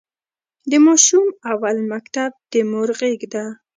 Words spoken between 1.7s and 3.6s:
مکتب د مور غېږ ده.